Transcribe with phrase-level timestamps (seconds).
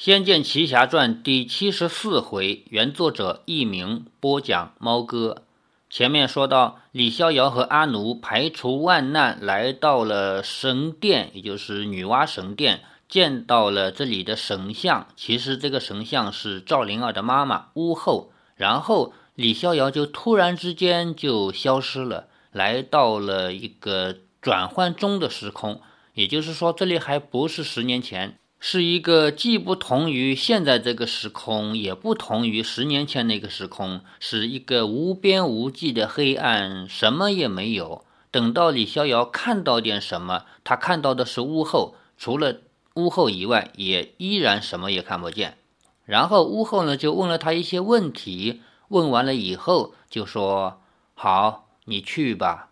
[0.02, 5.42] 《仙剑奇侠传》第七十四回，原作者佚名，播讲猫哥。
[5.90, 15.06] 前面说到，李逍遥和阿奴排除万难来到了神殿，也就是女娲神殿，见到了这里的神像。
[15.16, 18.32] 其实这个神像是赵灵儿的妈妈巫后。
[18.56, 25.82] 然后李逍遥就突然之间就消失了，来到了一个转换中的时空。
[26.14, 28.38] 也就是说，这里还不是十年前。
[28.62, 38.04] 是一个既不同于现在这个时空，也不同于十年前那个时空，是一个无边无际的黑暗，什么也没有。
[38.30, 42.58] 等到李逍遥看到点什么，他看到的是屋后，除了
[42.96, 45.56] 屋后以外，也依然什么也看不见。
[46.04, 50.82] 然后屋后呢，就问了他一些问题，问完了以后，就说
[51.14, 52.68] ：“好，你去吧。”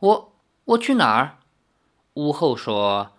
[0.00, 0.32] 我
[0.64, 1.36] 我去哪儿？
[2.14, 3.12] 屋后说。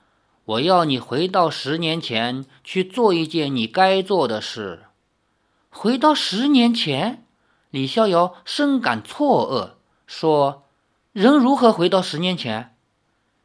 [0.46, 4.86] 我要你回到十年前去做一件你该做的事。
[5.70, 7.24] 回到十年前，
[7.70, 10.64] 李逍遥深感错愕，说
[11.14, 12.76] ：“人如何回到十年前？”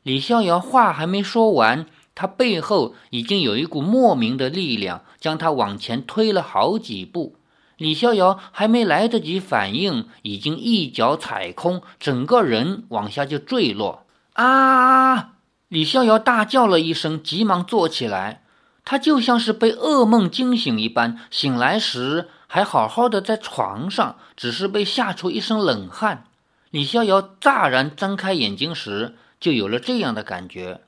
[0.03, 7.37] 李逍遥话还没说完，他背后已经有一股莫名的力量将他往前推了好几步。
[7.77, 14.07] 李逍遥还没来得及反应，已经一脚踩空，整个人往下就坠落。
[14.33, 15.36] 啊！
[15.69, 18.43] 李逍遥大叫了一声，急忙坐起来。
[18.85, 26.27] 他就像是被噩梦惊醒一般，醒来时还好好的在床上，只是被吓出一身冷汗。
[26.71, 30.83] 李逍遥乍然睁开眼睛时，就有了这样的感觉。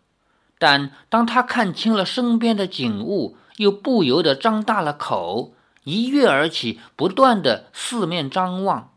[0.60, 8.92] 但当他看清了身边的景物，又不由得张大了口，一跃而起，不断的四面张望。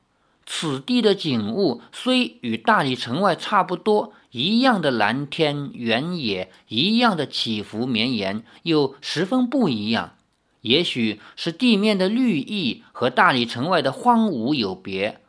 [0.53, 4.11] 此地的景物虽与大理城外差不多。
[4.31, 10.15] 一样的蓝天原野，一样的起伏绵延，又十分不一样。
[10.59, 15.21] 也许是地面的绿意和大理城外的荒芜有别，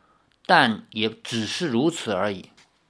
[0.45, 2.47] 但也只是如此而已。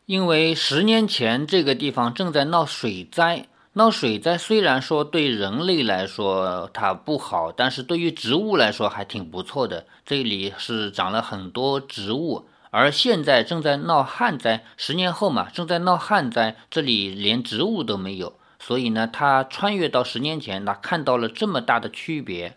[0.07, 9.87] 因为十年前这个地方正在闹水灾，闹水灾虽然说对人类来说它不好，但是对于植物来说还挺不错的。
[10.05, 12.47] 这里是长了很多植物。
[12.69, 22.55] 而现在正在闹旱灾，十年后嘛，正在闹旱灾，这里连植物都没有，所以呢，他穿越到十年前，那看到了这么大的区别。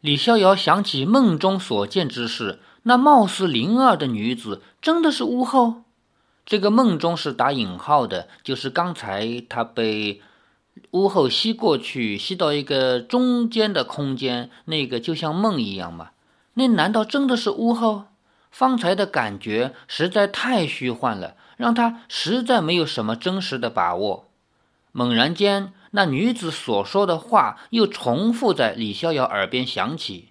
[0.00, 5.82] 李逍遥想起梦中所见之事，那貌似灵儿的女子，真的是巫后？
[6.46, 10.22] 这个梦中是打引号的，就是刚才他被
[10.92, 16.10] 屋后吸过去，吸到一个中间的空间，那个就像梦一样嘛？
[16.54, 18.04] 那难道真的是屋后？
[18.50, 24.28] 方才的感觉实在太虚幻了，让他实在没有什么真实的把握。
[24.90, 30.30] 猛然间，那女子所说的话又重复在李逍遥耳边响起：“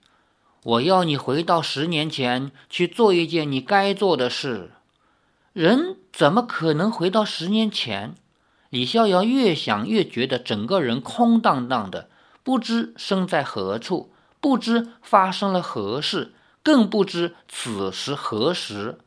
[0.63, 4.71] 我要你回到十年前去做一件你该做的事。”
[5.53, 8.15] 人怎么可能回到十年前？
[8.69, 12.09] 李逍遥越想越觉得整个人空荡荡的，
[12.43, 16.33] 不知身在何处，不知发生了何事。
[16.63, 18.97] 更不知此时何时。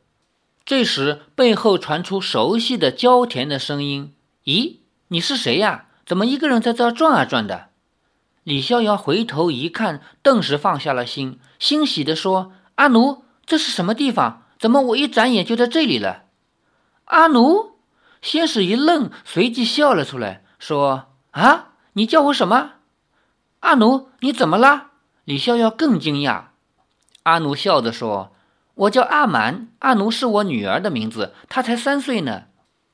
[0.65, 4.77] 这时，背后传出熟悉的焦甜的声音：“咦，
[5.09, 5.85] 你是谁呀？
[6.05, 7.69] 怎么一个人在这转啊转的？”
[8.43, 14.43] 李逍遥回头一看，顿时放下了心，欣喜地说：“阿奴，这是什么地方？
[14.57, 16.23] 怎么我一转眼就在这里了？”
[17.05, 17.70] 阿奴
[18.21, 22.73] 先是一愣，随即笑了出来，说：“啊，你叫我什么？
[23.61, 24.91] 阿奴，你怎么了？”
[25.25, 26.45] 李逍遥更惊讶。
[27.23, 28.31] 阿奴笑着说
[28.75, 32.43] ：“我叫阿蛮，阿奴是我女儿的名字，她才三岁呢。”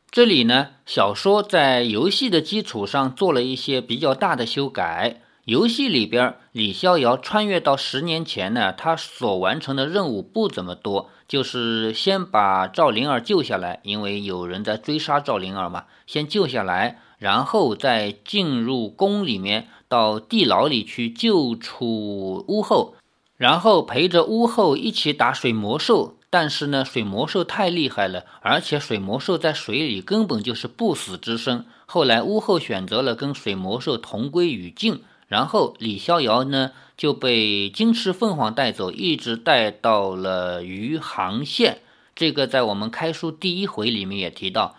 [0.09, 5.21] 这里呢，小说在游戏的基础上做了一些比较大的修改。
[5.47, 22.95] 游戏里边，李逍遥穿越到十年前呢，他所完成的任务不怎么多，就是先把赵灵儿救下来，因为有人在追杀赵灵儿嘛，先救下来，然后再进入宫里面，到地牢里去救出巫后。
[23.37, 31.65] 然后陪着巫后一起打水魔兽，但是呢，水魔兽太厉害了，而且水魔兽在水里根本就是不死之身。
[31.85, 41.81] 后来巫后选择了跟水魔兽同归于尽，然后李逍遥呢就被金翅凤凰带走，一直带到了余杭县。
[42.15, 44.75] 这个在我们开书第一回里面也提到，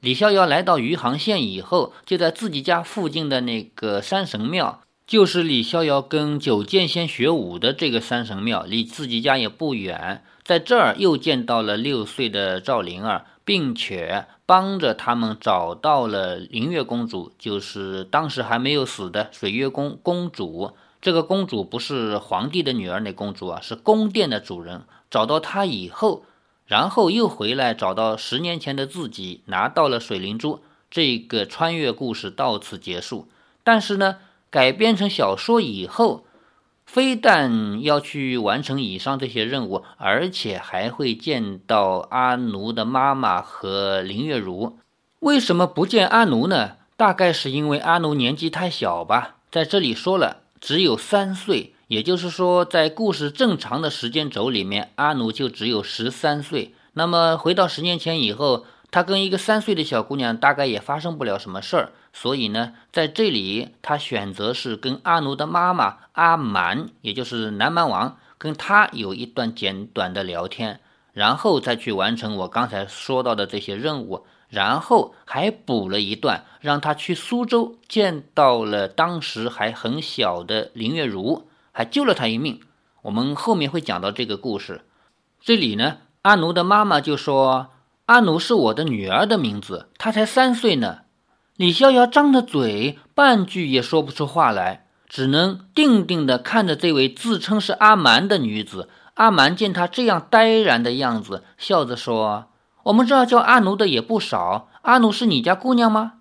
[0.00, 4.80] 李逍遥来到余杭县以后，就在自己家附近的那个山神庙。
[5.06, 10.24] 就是李逍遥跟九剑仙学武的这个山神庙，离自己家也不远。
[10.42, 20.72] 在这儿又见到了六岁的赵灵儿，并且帮着他们找到了灵月公主，就是当时还没有死的水月宫公主。
[21.02, 24.82] 这个公主不是皇帝的女儿，那公主啊，是宫殿的主人。
[25.10, 26.24] 找到她以后，
[26.66, 30.60] 然后又回来找到十年前的自己，拿到了水灵珠。
[30.90, 33.28] 这个穿越故事到此结束。
[33.62, 34.16] 但是呢，
[34.50, 36.24] 改编成小说以后。
[36.94, 44.78] 非但要去完成以上这些任务，而且还会见到阿奴的妈妈和林月如。
[45.18, 46.76] 为什么不见阿奴呢？
[46.96, 49.38] 大概是因为阿奴年纪太小吧。
[49.50, 56.74] 在这里说了，只有三岁，也就是说，在故事正常的时间轴里面，阿奴就只有十三岁。
[56.92, 58.66] 那么回到十年前以后。
[58.92, 70.78] 他跟一个三岁的小姑娘大概也发生不了什么事儿，所以呢，在这里他选择是跟阿奴的妈妈阿蛮，也就是南蛮王，跟他有一段简短的聊天，
[71.12, 82.60] 然后再去完成我刚才说到的这些任务，然后还补了一段，让他去苏州见到了当时还很小的林月如，还救了他一命。
[83.02, 84.82] 我们后面会讲到这个故事。
[85.40, 87.72] 这里呢，阿奴的妈妈就说。
[88.06, 91.03] 阿奴是我的女儿的名字，她才三岁呢。
[91.56, 98.88] 李逍遥张着嘴，半句也说不出话来，只能定定地看着这位自称是阿蛮的女子。
[99.14, 102.46] 阿蛮见他这样呆然的样子，笑着说
[102.84, 104.68] ：“我们这儿叫阿奴的也不少。
[104.82, 106.14] 阿奴是你家姑娘吗？”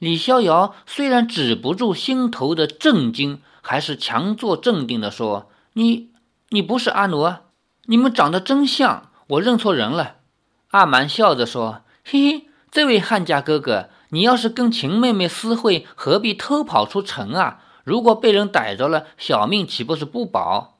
[0.00, 6.08] 李逍遥虽然止不住心头的震惊，还是强作镇定地说：“你，
[6.48, 7.42] 你不是阿奴啊？
[7.84, 10.14] 你们长得真像，我认错人了。”
[10.72, 17.60] 阿蛮笑着说：“嘿嘿，这位汉家哥哥，你要是跟秦妹妹私会，何必偷跑出城啊？
[17.84, 20.78] 如果被人逮着了，小命岂不是不保？”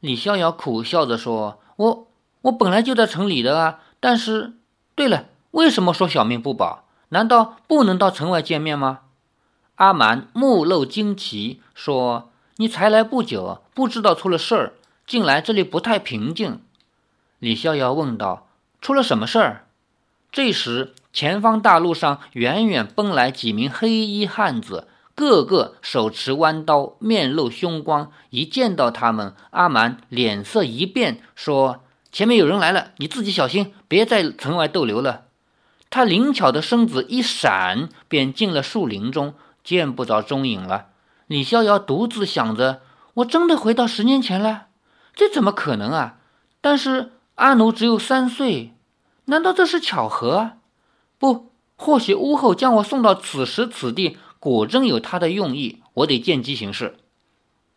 [0.00, 2.06] 李逍遥苦笑着说：“我
[2.42, 4.54] 我本来就在城里的啊，但是，
[4.94, 6.84] 对了，为什么说小命不保？
[7.10, 9.00] 难道不能到城外见面吗？”
[9.76, 14.72] 阿蛮目露惊奇说：“你才来不久，不知道出了事儿，
[15.06, 16.60] 近来这里不太平静。”
[17.38, 18.44] 李逍遥问道。
[18.78, 19.66] 出了什么事儿？
[20.30, 28.12] 这时，前方大路上远远奔来几名黑衣汉子，个个手持弯刀，面露凶光。
[28.28, 31.80] 一见到他们，阿蛮脸色一变，说
[32.12, 35.22] ：“前面有人来了，你自己小心，别在城外逗留了。”
[35.88, 39.32] 他灵巧的身子一闪，便进了树林中，
[39.64, 40.88] 见不着踪影了。
[41.26, 42.82] 李逍遥独自想着
[43.14, 44.66] ：“我真的回到十年前了？
[45.14, 46.16] 这怎么可能啊？”
[46.60, 48.74] 但是阿奴只有三岁。
[49.24, 50.50] 难道这是巧合？
[51.18, 55.80] 不，或许屋后将我送到此时此地，果真有他的用意。
[55.94, 56.96] 我得见机行事。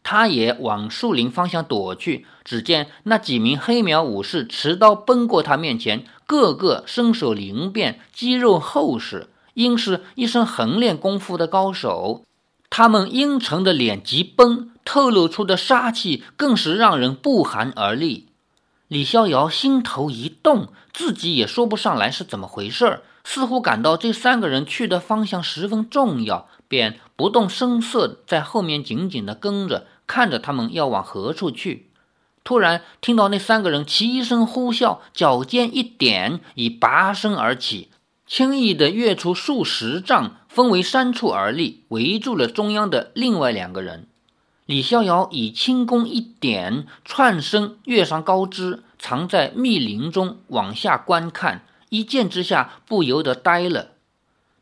[0.04, 2.26] 他也往树林方向躲去。
[2.44, 12.24] 只见那几名黑苗武士持刀奔过他面前，个个身手灵便，肌肉厚实，应是一身横练功夫的高手。
[12.70, 18.28] 他们阴沉的脸极崩，透露出的杀气更是让人不寒而栗。
[18.88, 31.92] 李逍遥心头一动，自己也说不上来是怎么回事儿，似乎感到这三个人去的方向十分重要，便不动声色在后面紧紧地跟着，看着他们要往何处去。
[32.44, 37.90] 突然听到那三个人齐声呼啸，脚尖一点，已拔身而起，
[38.26, 44.08] 轻易地跃出数十丈，分为三处而立，围住了中央的另外两个人。
[44.66, 51.64] 李逍遥以轻功一点，窜身跃上高枝，藏在密林中往下观看。
[51.90, 53.92] 一见之下，不由得呆了。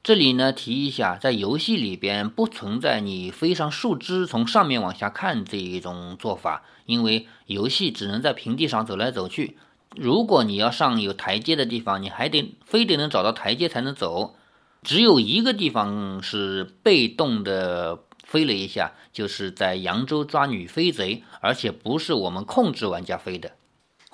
[0.02, 9.58] 这里呢，提一下，在游戏里边不存在你飞上树枝从上面往下看这一种做法，因为游戏只能在平地上走来走去。
[9.96, 14.36] 如果你要上有台阶的地方，你还得非得能找到台阶才能走。
[14.84, 18.00] 只有一个地方是被动的。
[18.28, 23.54] 飞了一下，就是在扬州抓女飞贼，而且不是我们控制玩家飞的。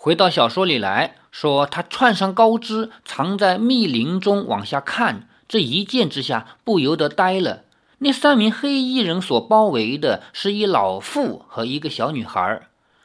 [0.04, 7.62] 回到小说里来说，他窜上高枝，藏在密林中往下看，这一见之下，不由得呆了。
[8.00, 12.64] 那三名黑衣人所包围的是一老妇和一个小女孩。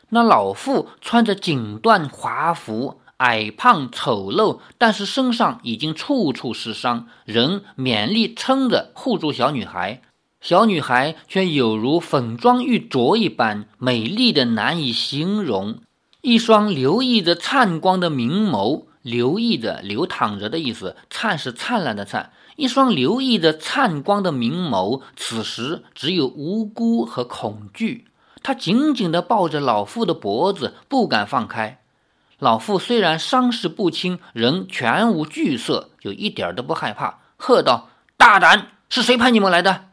[0.08, 10.02] 那老妇穿着锦缎华服，矮胖丑陋，但是身上已经处处是伤，仍勉力撑着护住小女孩。
[10.40, 15.78] 小女孩却有如粉妆玉琢一般美丽的难以形容，
[16.20, 28.06] 一双留意着灿光的明眸，留意着流淌着的意思，灿是灿烂的灿，一双留意着灿光的明眸，此时只有无辜和恐惧。
[28.42, 31.80] 他紧紧地抱着老妇的脖子，不敢放开。
[32.38, 38.72] 老妇虽然伤势不轻，仍全无惧色，就一点都不害怕，喝道：“大胆！
[38.88, 39.86] 是谁派你们来的？”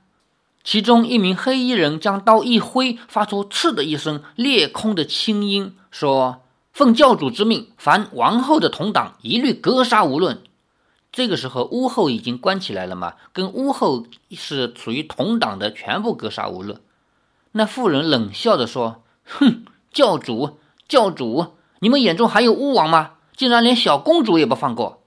[0.66, 6.42] 其中一名黑衣人将刀一挥，发出“刺”的一声裂空的轻音，说
[6.74, 10.42] ：“奉教主之命，凡王后的同党，一律格杀无论。”
[11.14, 16.82] 这个时候，屋后已经关起来了嘛，跟屋后是属于同党的，全部格杀无论。
[17.52, 20.58] 那妇人冷笑着说：“哼，教主，
[20.88, 23.12] 教主。”你们眼中还有巫王吗？
[23.36, 25.04] 竟然连小公主也不放过！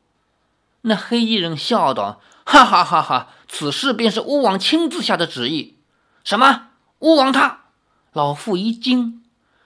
[0.83, 3.31] 那黑衣人笑道：“哈哈哈哈！
[3.49, 5.79] 此事便是巫王亲自下的旨意。”
[6.23, 6.69] 什么？
[7.01, 7.65] 巫王他？
[8.13, 9.23] 老妇一惊。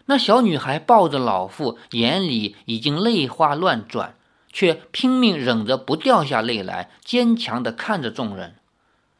[0.06, 4.16] 那小女孩抱着老妇，眼里已经泪花乱转，
[4.52, 8.56] 却拼命忍着不掉下泪来，坚强地看着众人。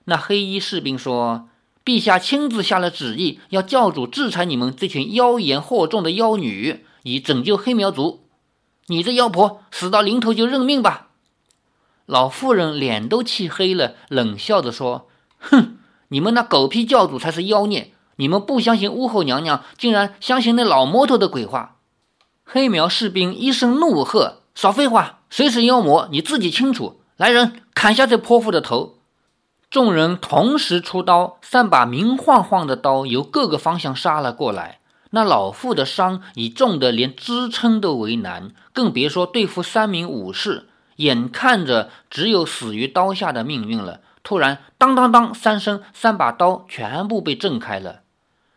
[0.04, 1.48] 那黑衣士兵说
[1.84, 8.28] ：“陛下亲自下了旨意，要教主制裁你们这群妖言惑众的妖女。”以拯救黑苗族，
[8.86, 11.08] 你这妖婆死到临头就认命吧！
[12.06, 15.78] 老妇人脸都气黑了，冷笑着说：“哼，
[16.08, 17.92] 你们那狗屁教主才是妖孽！
[18.16, 21.76] 你们不相信巫后娘娘，竟然相信那老魔头的鬼话！”
[22.44, 25.20] 黑苗士兵一声怒喝：“少废话！
[25.30, 27.00] 谁是妖魔，你自己清楚！
[27.16, 28.98] 来人，砍下这泼妇的头！”
[29.70, 34.80] 众人同时出刀，三把明晃晃的刀由各个方向杀了过来。
[35.14, 44.00] 那老妇的伤已重得连支撑都为难，更别说对付三名武士，眼看着只有死于刀下的命运了。
[44.22, 48.02] 突然，当当当三声，三把刀全部被震开了。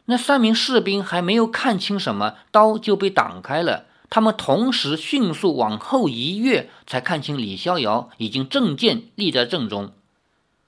[0.06, 3.86] 那三名士兵还没有看清什么，刀就被挡开了。
[4.08, 9.92] 他们同时迅速往后一跃，才看清李逍遥已经正剑立在正中。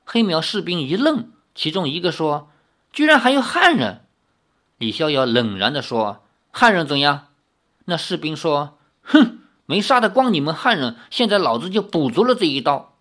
[0.04, 2.50] 黑苗士兵一愣，其中一个说
[2.92, 4.02] ：“居然还有汉人！”
[4.80, 7.28] 李逍遥冷然地说：“汉人怎样？”
[7.86, 12.94] 那士兵说：“哼，没杀得光你们汉人，现在老子就补足了这一刀。”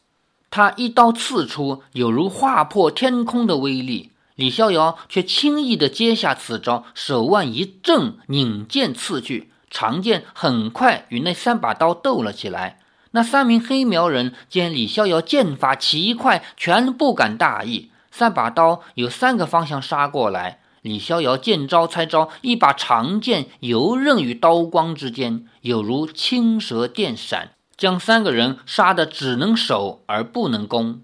[0.50, 4.12] 他一刀刺出，有如划破天空的威力。
[4.36, 12.80] 李逍遥却轻易地接下此招，手腕一震，拧剑刺去，长剑很快与那三把刀斗了起来。
[13.12, 17.90] 那三名黑苗人见李逍遥剑法奇快，全不敢大意。
[18.10, 20.60] 三把刀有三个方向杀过来。
[20.86, 31.02] 李逍遥见招拆招，一把长剑游刃于刀光之间，有如青蛇电闪，将三个人杀得只能守而不能攻。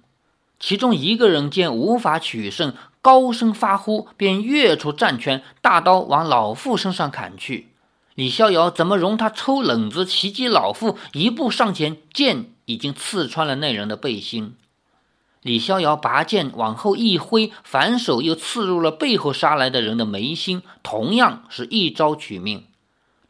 [0.60, 7.70] 其中一个人见无法取胜，高声发呼，便跃出战圈，大刀往老妇身上砍去。
[8.14, 10.96] 李逍遥怎么容他抽冷子袭击老妇？
[11.12, 14.54] 一步上前，剑已经刺穿了那人的背心。
[15.42, 22.64] 李逍遥拔剑往后一挥，反手又刺入了背后杀来的人的眉心，同样是一招取命。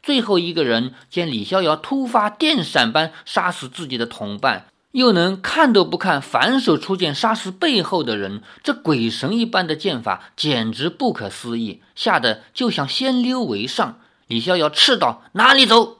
[0.03, 13.97] 最后一个人见李逍遥突发电闪般杀死自己的同伴，又能看都不看，反手出剑杀死背后的人，这鬼神一般的剑法简直不可思议，吓得就想先溜为上。
[14.27, 15.97] 李逍遥斥道：“哪里走？”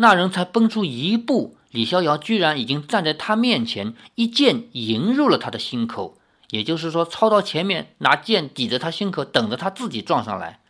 [0.00, 1.57] 那人才奔出一步。
[1.70, 6.16] 李逍遥居然已经站在他面前，一剑迎入了他的心口，
[6.50, 10.60] 也就是说，抄到前面，拿剑抵着他心口，等着他自己撞上来。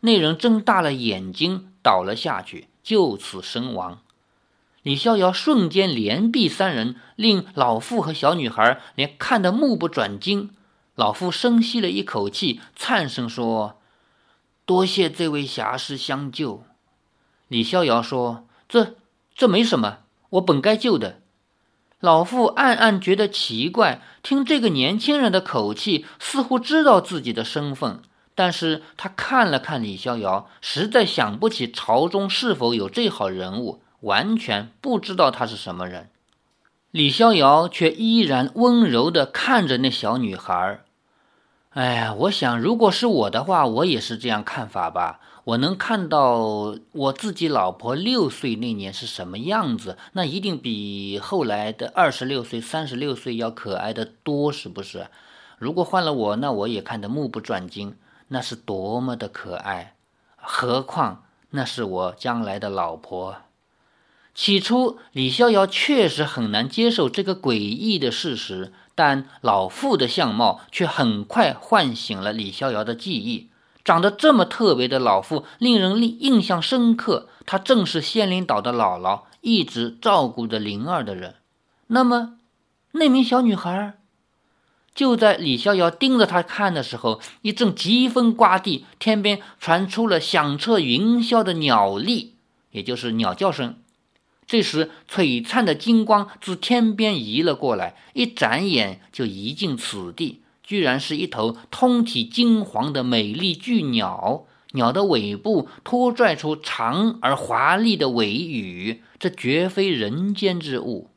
[0.00, 4.00] 那人睁大了眼睛，倒了下去，就此身亡。
[4.82, 10.50] 李逍遥瞬间连毙三人，令老妇和小女孩连看得目不转睛。
[10.94, 13.80] 老妇深吸了一口气，颤声说
[14.64, 16.62] ：“多谢这位侠士相救。”
[17.48, 18.94] 李逍遥说：“这，
[19.34, 19.98] 这没什么。”
[20.30, 21.20] 我本该救的，
[22.00, 28.02] 老妇暗暗觉得奇怪，听这个年轻人的口气，似乎知道自己的身份。
[28.34, 36.10] 但是他看了看李逍遥，实在想不起朝中是否有这号人物，完全不知道他是什么人。
[36.90, 40.80] 李逍遥却依然温柔地看着那小女孩。
[41.70, 45.20] 哎呀，我想，如果是我的话，我也是这样看法吧。
[45.46, 55.06] 我能看到我自己老婆六岁那年是什么样子，那一定比后来的二十六岁、三十六岁要可爱的多，是不是？
[55.58, 57.94] 如果换了我，那我也看得目不转睛，
[58.26, 59.94] 那是多么的可爱。
[60.34, 63.36] 何况那是我将来的老婆。
[64.34, 73.50] 起初，李逍遥确实很难接受这个诡异的事实，但老妇的相貌却很快唤醒了李逍遥的记忆。
[73.86, 77.28] 长得这么特别的老妇，令人印象深刻。
[77.46, 81.36] 她正是仙灵岛的姥姥，一直照顾着灵儿的人。
[81.86, 82.38] 那么，
[82.90, 83.94] 那名小女孩，
[84.92, 92.34] 就在李逍遥盯着她看的时候，一阵疾风刮地，天边传出了响彻云霄的鸟厉，
[92.72, 93.76] 也就是鸟叫声。
[94.48, 104.44] 这时，璀璨的金光自天边移了过来，一眨眼就移进此地，居然是一头通体金黄的美丽巨鸟。
[104.72, 111.08] 鸟的尾部拖拽出长而华丽的尾羽，这绝非人间之物。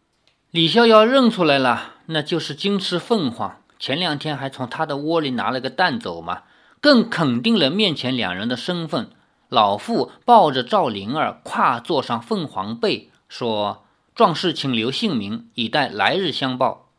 [0.52, 3.58] 李逍遥认出来了，那就是金翅凤凰。
[3.78, 6.44] 前两天还从他的窝里拿了个蛋走嘛，
[6.80, 9.10] 更肯定了面前两人的身份。
[9.50, 13.84] 老妇抱着赵灵儿，跨坐上凤凰背，说
[14.16, 16.90] ：“壮士，请留姓名，以待来日相报。”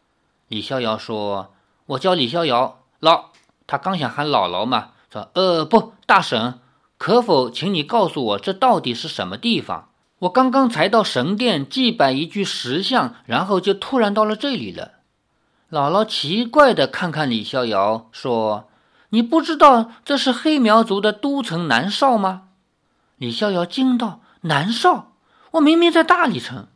[0.48, 1.54] 李逍遥说
[1.90, 3.30] ：“我叫李逍遥，老……
[3.66, 6.58] 他刚想喊姥姥嘛，说：‘呃，不，大婶，
[6.98, 9.88] 可否请你告诉我，这到底是什么地方？
[10.20, 14.92] 我刚刚才到神殿祭拜一具石像，然后就突然到了这里了。’
[15.70, 18.66] 姥姥奇怪的看看李逍遥，说。”
[19.12, 22.42] 你不知道这是黑苗族的都城南少吗？
[23.16, 25.14] 李逍遥惊道：“南少，
[25.50, 26.68] 我明明在大理城。”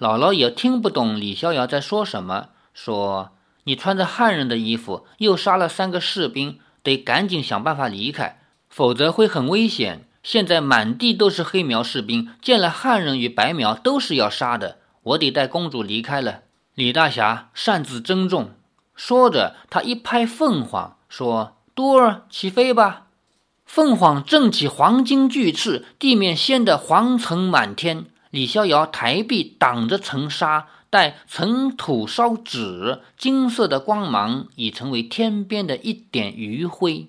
[0.00, 3.32] 姥姥也听不懂李逍遥在说什么，说
[3.64, 10.06] ：“你穿着汉人的衣服，又杀了三个士兵，得赶紧想办法离开，否则会很危险。
[10.22, 14.78] 现在满地都是黑苗士兵，见了汉人与白苗都是要杀的。
[15.02, 16.42] 我得带公主离开了。”
[16.74, 18.50] 李大侠擅自珍重。
[18.94, 20.96] 说着，他一拍凤凰。
[21.08, 23.06] 说：“多儿起飞吧！”
[23.66, 28.06] 凤凰振起黄金巨翅，地面掀得黄尘满天。
[28.30, 37.06] 李逍遥抬臂挡着尘沙，待尘土烧纸，金色的光芒已成为天边的一点余晖。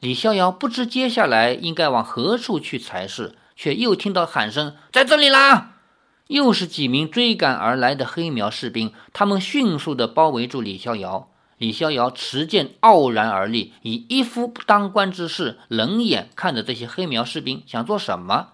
[0.00, 5.72] 李逍遥不知接下来应该往何处去才是，却又听到喊声：“在这里啦！”
[6.28, 11.28] 又是几名追赶而来的黑苗士兵，他们迅速地包围住李逍遥。
[11.58, 18.50] 李逍遥持剑傲然而立，以一夫当关之势，冷眼看着这些黑苗士兵想做什么。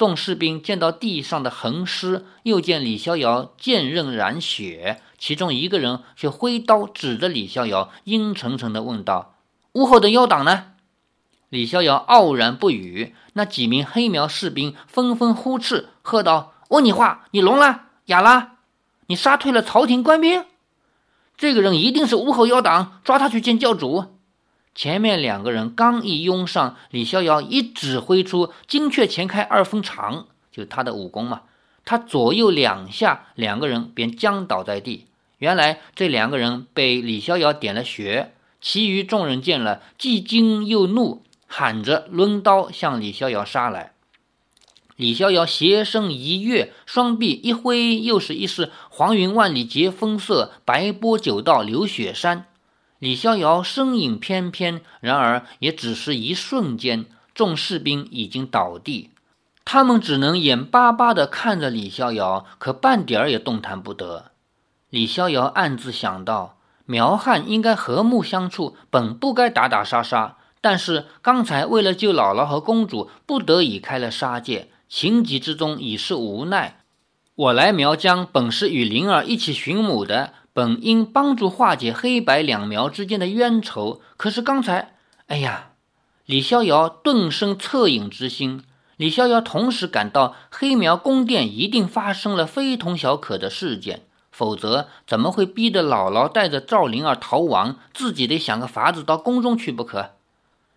[0.00, 9.34] 众士兵见到地上的横尸，又见李逍遥剑刃染血，其中一个人却挥刀指着李逍遥，阴沉沉地问道
[9.76, 10.68] ：“屋后的妖党呢？”
[11.50, 13.14] 李逍遥傲然不语。
[13.34, 17.82] 那几名黑苗士兵纷纷呼斥，喝道：“问你话，你聋了？
[18.06, 18.52] 哑了？
[19.08, 20.46] 你杀退了朝廷官兵？”
[21.36, 24.06] 这个人一定是屋后妖党，抓他去见教主。
[24.74, 31.42] 前面两个人刚一拥上，李逍遥一指挥出金雀前开二分长，就他的武功嘛。
[31.84, 35.06] 他左右两下，两个人便僵倒在地。
[35.38, 38.32] 原来这两个人被李逍遥点了穴。
[38.60, 43.94] 其余众人见了，既惊又怒，喊着抡刀向李逍遥杀来。
[44.96, 52.44] 李逍遥斜身一跃，双臂一挥，又是一式黄云万里劫风色，白波九道流雪山。
[53.00, 59.08] 李逍遥身影翩翩，然而也只是一瞬间，众士兵已经倒地，
[59.64, 64.32] 他们只能眼巴巴地看着李逍遥，可半点儿也动弹不得。
[64.90, 74.68] 李逍遥暗自想到：苗汉应该和睦相处，本不该打打杀杀，但是刚才为了救姥姥和公主，不得已开了杀戒。
[74.90, 76.80] 情急之中已是无奈。
[77.34, 84.00] 我来苗疆本是与灵儿一起寻母的，本应帮助化解黑白两苗之间的冤仇。
[84.16, 84.94] 可是刚才，
[85.26, 85.70] 哎呀！
[86.26, 88.62] 李逍遥顿生恻隐之心。
[88.96, 100.10] 李逍遥同时感到黑苗宫殿一定发生了非同小可的事件，否则怎么会逼得姥姥带着赵灵儿逃亡，自己得想个法子到宫中去不可？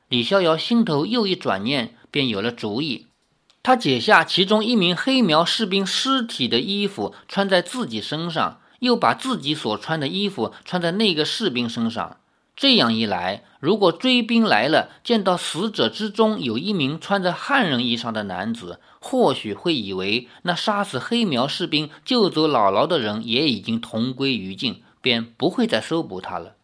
[0.08, 3.08] 李逍遥心头又一转念，便有了主意。
[3.62, 12.17] 他解下其中一名黑苗士兵尸体的衣服，穿在自己身上，又把自己所穿的衣服穿在那个士兵身上。
[12.54, 26.56] 这样一来，如果追兵来了，见到死者之中有一名穿着汉人衣裳的男子，或许会以为那杀死黑苗士兵、救走姥姥的人也已经同归于尽，便不会再搜捕他了。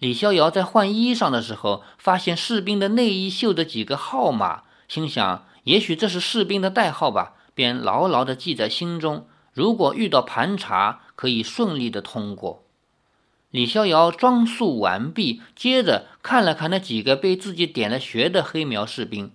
[0.00, 5.44] 李逍遥在换衣裳的时候，发现士兵的内衣绣着几个号码，心想。
[5.64, 9.26] 也许这是士兵的代号吧，便牢牢地记在心中。
[9.58, 12.62] 如果遇到盘查，可以顺利的通过。
[13.50, 19.32] 李逍遥装束完毕，接着看了看那几个被自己点了穴的黑苗士兵。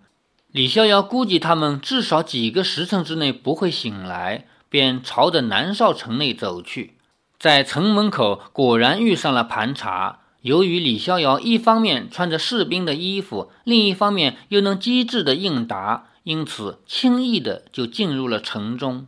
[0.49, 6.93] 李逍遥估计他们至少几个时辰之内不会醒来，便朝着南少城内走去。
[7.37, 10.19] 在城门口，果然遇上了盘查。
[10.43, 16.05] 由于李逍遥一方面穿着士兵的衣服，另一方面又能机智的应答。
[16.23, 19.07] 因此，轻易的就进入了城中。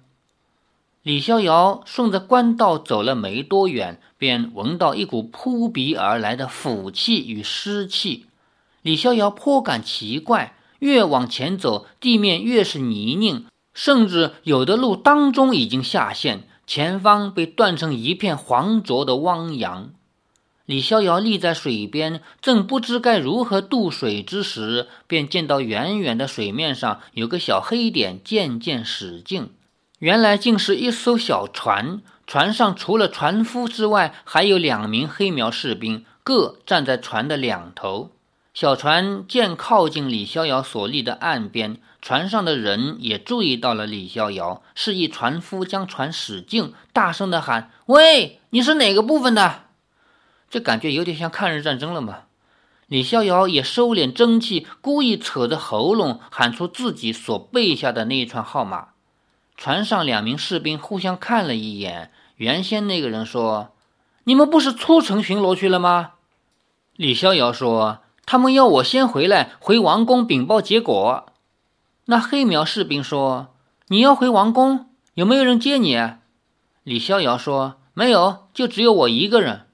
[1.06, 8.26] 李逍遥顺着官道走了没多远，便闻到一股扑鼻而来的腐气与湿气。
[8.82, 19.92] 李逍遥颇感奇怪，越往前走，地面越是泥泞，甚至有的路当中已经下陷，前方被断成一片黄浊的汪洋。
[20.66, 29.52] 李逍遥立在水边，正不知该如何渡水之时，便见到远远的水面上有个小黑点渐渐驶近。
[30.00, 38.12] 原来竟是一艘小船，船上除了船夫之外，还有两名黑苗士兵，各站在船的两头。
[38.54, 49.64] 小船渐靠近李逍遥所立的岸边，船上的人也注意到了李逍遥，示意船夫将船驶近，大声的喊：“喂，你是哪个部分的？”
[50.50, 52.24] 这感觉有点像抗日战争了嘛？
[52.88, 58.90] 李逍遥也收敛真气，故意扯着喉咙喊出自己所背下的那一串号码。
[59.58, 63.70] 船上两名士兵互相看了一眼，原先那个人说
[64.26, 66.12] ：“你们不是出城巡逻去了吗？”
[66.98, 71.26] 李逍遥说：“他们要我先回来，回王宫禀报结果。”
[72.06, 73.56] 那黑苗士兵说
[73.88, 75.98] ：“你要回王宫，有没有人接你？”
[76.84, 79.68] 李逍遥说：“没有，就只有我一个人。”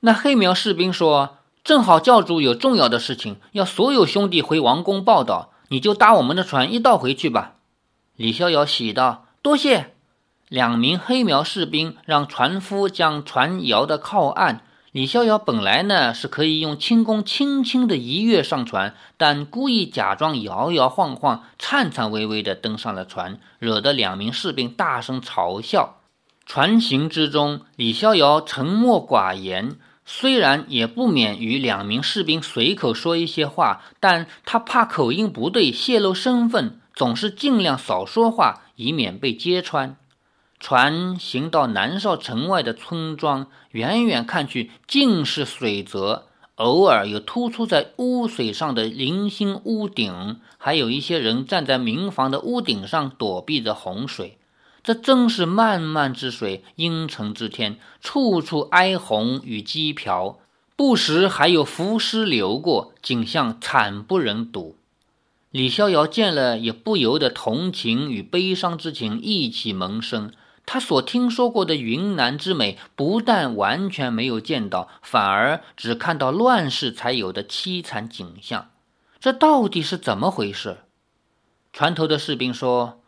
[0.00, 7.56] 那黑苗士兵说：“正好教主有重要的事情，要所有兄弟回王宫报道，你就搭我们的船一道回去吧。”
[8.20, 9.94] 李逍遥喜道：“多谢。”
[10.50, 14.60] 两名黑苗士兵让船夫将船摇得靠岸。
[14.92, 26.00] 李逍遥本来呢是可以用轻功轻轻的一跃上船，但故意假装摇摇晃晃、颤颤巍巍地登上了船，惹得两名士兵大声嘲笑。
[26.44, 29.76] 船行之中，李逍遥沉默寡言。
[30.04, 39.96] 虽然也不免与两名士兵随口说一些话，但他怕口音不对泄露身份，总是尽量少说话，以免被揭穿。
[40.58, 46.26] 船行到南少城外的村庄，远远看去尽是水泽，
[46.56, 54.36] 偶尔有突出在污水上的零星屋顶，还有一些人站在民房的屋顶上躲避着洪水。
[54.82, 60.38] 这正是漫漫之水，阴沉之天，处处哀鸿与鸡瓢，
[60.76, 64.76] 不时还有浮尸流过，景象惨不忍睹。
[65.50, 70.32] 李逍遥见了，也不由得同情与悲伤之情一起萌生。
[70.64, 78.70] 他所听说过的云南之美，不但完全没有见到，反而只看到乱世才有的凄惨景象。
[79.18, 80.78] 这到底是怎么回事？
[81.72, 83.00] 船头的士兵说：“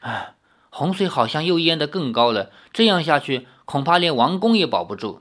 [0.00, 0.34] 唉。”
[0.72, 5.20] 洪水好像又淹得更高了，这样下去恐怕连王宫也保不住。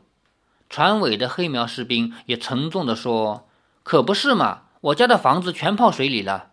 [0.70, 3.50] 船尾的黑苗士兵也沉重地说
[3.82, 6.49] ：“可不是嘛，我家的房子全泡水里了。”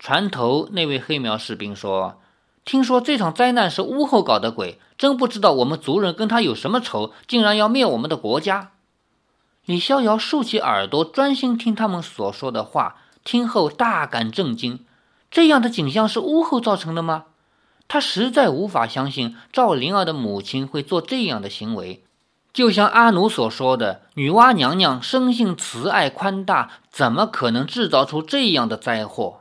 [0.00, 2.22] 船头那位黑苗士兵说
[2.64, 8.70] ：“听说这场灾难是巫后搞的鬼，真不知道我们族人跟他有什么仇，竟然要灭我们的国家。”
[9.66, 14.86] 李逍遥竖起耳朵，专心听他们所说的话，听后大感震惊：
[15.30, 17.26] 这样的景象是巫后造成的吗？
[17.86, 22.02] 他实在无法相信赵灵儿的母亲会做这样的行为，
[22.54, 29.40] 就像阿奴所说的，女娲娘娘生性慈爱宽大，怎么可能制造出这样的灾祸？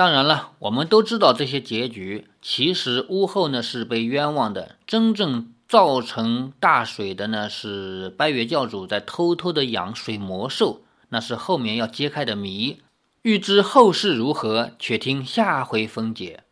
[0.00, 2.26] 当然了，我们都知道这些结局。
[2.40, 12.78] 其实屋后呢是被冤枉的，真正造成大水的呢是拜月教主在偷偷的养水魔兽，那是后面要揭开的谜。
[13.20, 16.44] 欲知后事如何，且听下回分解。